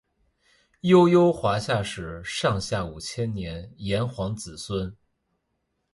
[0.79, 4.97] 悠悠华夏史上下五千年炎黄子孙